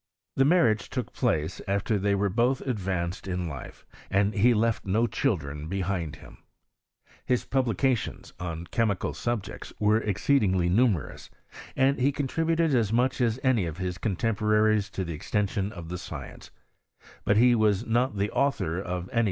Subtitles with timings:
[0.35, 5.05] The marriage took place after they were both advanced in Life, and he left no
[5.05, 6.39] childrea behind him.
[7.23, 11.29] His publications on chemical subjects' were exceedingly numerous,
[11.75, 15.99] and he contributed ks much as any of his contemporaries to the extensioo of the
[15.99, 16.49] science;
[17.23, 19.19] but as he was not the authoi of vaf PB06RKS8 OF CHEMlSinKY IN TRANCE.